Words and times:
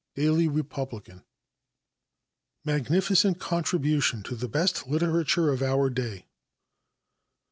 Daily 0.15 0.47
Republican. 0.47 1.23
"Magnificent 2.65 3.39
Contribution 3.39 4.23
to 4.23 4.35
the 4.35 4.49
Best 4.49 4.87
Literature 4.87 5.51
of 5.51 5.61
Our 5.61 5.91
Day." 5.91 6.25